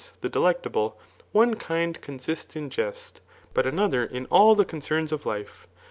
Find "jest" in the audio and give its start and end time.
2.71-3.21